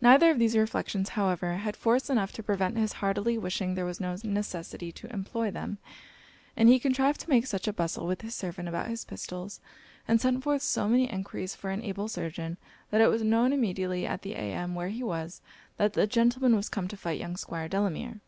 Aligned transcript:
Neither 0.00 0.32
of 0.32 0.40
these 0.40 0.56
reflections 0.56 1.10
however 1.10 1.52
had 1.58 1.76
force 1.76 2.10
enough 2.10 2.32
to 2.32 2.42
prevent 2.42 2.76
his 2.76 2.94
heartily 2.94 3.38
wishing 3.38 3.76
there 3.76 3.84
was 3.84 4.00
no 4.00 4.16
necessity 4.24 4.90
to 4.90 5.12
employ 5.14 5.52
them; 5.52 5.78
and 6.56 6.68
he 6.68 6.80
contrived 6.80 7.20
to 7.20 7.30
make 7.30 7.46
such 7.46 7.68
a 7.68 7.72
bustle 7.72 8.08
with 8.08 8.22
his 8.22 8.34
servant 8.34 8.68
about 8.68 8.88
his 8.88 9.04
pistols, 9.04 9.60
and 10.08 10.20
sent 10.20 10.42
forth 10.42 10.62
so 10.62 10.88
many 10.88 11.08
enquiries 11.08 11.54
for 11.54 11.70
an 11.70 11.84
able 11.84 12.08
surgeon, 12.08 12.56
that 12.90 13.00
it 13.00 13.06
was 13.06 13.22
known 13.22 13.52
immediately 13.52 14.04
at 14.04 14.22
the 14.22 14.34
inn 14.34 14.74
where 14.74 14.88
he 14.88 15.04
was, 15.04 15.40
that 15.76 15.92
the 15.92 16.08
gentleman 16.08 16.56
was 16.56 16.68
come 16.68 16.88
to 16.88 16.96
fight 16.96 17.20
young 17.20 17.36
Squire 17.36 17.68
Delamere. 17.68 18.22